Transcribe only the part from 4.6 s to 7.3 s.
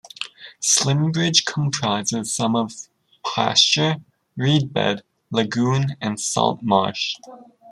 bed, lagoon and salt marsh.